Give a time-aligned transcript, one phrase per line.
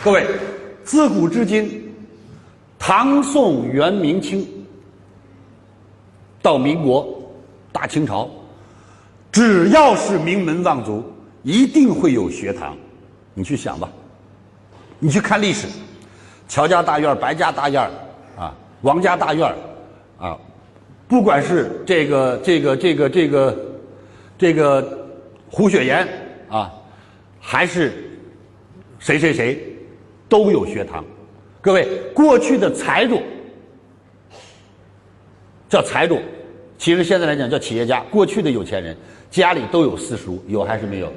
[0.00, 0.24] 各位，
[0.84, 1.92] 自古至今，
[2.78, 4.46] 唐宋元明清
[6.40, 7.20] 到民国、
[7.72, 8.30] 大清朝，
[9.32, 11.02] 只要是名门望族，
[11.42, 12.76] 一定会有学堂。
[13.34, 13.88] 你去想吧，
[15.00, 15.66] 你去看历史，
[16.46, 17.82] 乔家大院、白家大院
[18.38, 19.52] 啊，王家大院
[20.16, 20.38] 啊，
[21.08, 23.58] 不管是这个、这个、这个、这个、
[24.38, 25.06] 这个
[25.50, 26.08] 胡雪岩
[26.48, 26.72] 啊，
[27.40, 27.92] 还是
[29.00, 29.74] 谁谁谁。
[30.28, 31.04] 都有学堂，
[31.60, 33.22] 各位，过去的财主
[35.68, 36.18] 叫财主，
[36.76, 38.00] 其实现在来讲叫企业家。
[38.10, 38.96] 过去的有钱人
[39.30, 41.06] 家里都有私塾，有还是没有？
[41.06, 41.12] 有。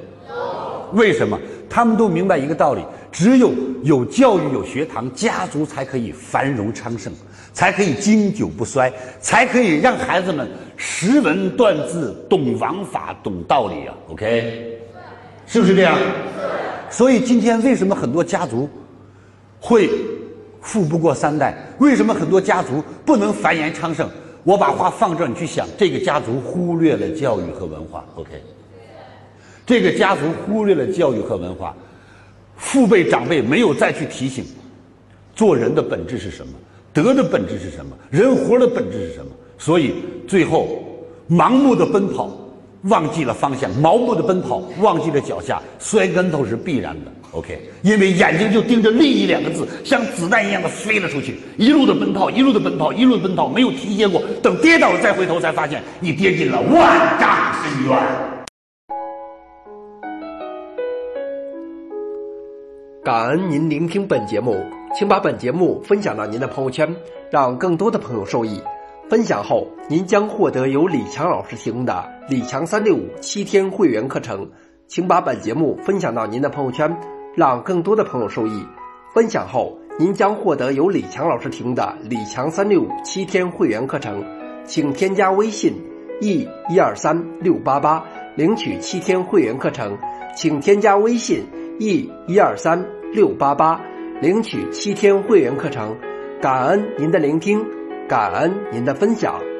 [0.94, 1.38] 为什么？
[1.68, 3.50] 他们都明白一个道理：只有
[3.82, 7.12] 有教育、有学堂，家族才可以繁荣昌盛，
[7.54, 13.94] 才可以经久不衰，才可以让孩子们识文断字、懂王法、懂道理啊。
[14.10, 14.78] OK，
[15.46, 15.96] 是不是这样？
[15.98, 16.04] 是。
[16.90, 18.68] 所以今天为什么很多家族？
[19.64, 19.88] 会
[20.60, 24.08] 富不过三代，为什么很多家族不能繁衍昌盛？
[24.42, 28.04] 我把话放这儿，你去想，这个家族忽略了教育和文化。
[28.16, 28.30] OK，
[29.64, 31.76] 这个家族忽略了教育和文化，
[32.56, 34.44] 父辈长辈没有再去提醒，
[35.32, 36.52] 做人的本质是什么？
[36.92, 37.96] 德的本质是什么？
[38.10, 39.30] 人活的本质是什么？
[39.58, 39.94] 所以
[40.26, 40.82] 最后
[41.30, 42.36] 盲目的奔跑，
[42.84, 47.12] 忘记了方向；盲目的奔跑，忘记了脚下，摔跟头是必然的。
[47.30, 54.22] OK，因为眼睛就盯着利益两个字，像子弹一样的飞了出去，一路的奔跑，一路的奔跑，一路奔跑，没有停歇过。
[54.42, 57.98] 等跌倒了再回头，才发现你跌进了万丈深渊。
[63.02, 64.56] 感恩您聆听本节目，
[64.94, 66.94] 请把本节目分享到您的朋友圈，
[67.30, 68.60] 让更多的朋友受益。
[69.12, 74.48] 分享后，您将获得由李强老师提供的李强三六五七天会员课程，
[74.86, 76.90] 请把本节目分享到您的朋友圈。
[77.36, 78.66] 让更多的朋友受益。
[79.12, 84.24] 分享后，您将获得由李强老师提供的李强三六五七天会员课程，
[84.64, 85.74] 请添加微信
[86.22, 88.02] e 一二三六八八
[88.34, 89.94] 领取七天会员课程，
[90.34, 91.44] 请添加微信
[91.78, 93.78] e 一二三六八八
[94.22, 95.94] 领取七天会员课程。
[96.40, 97.62] 感恩您的聆听，
[98.12, 99.51] 感恩您的分享。